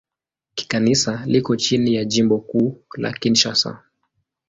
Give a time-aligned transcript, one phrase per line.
[0.55, 3.83] Kikanisa liko chini ya Jimbo Kuu la Kinshasa.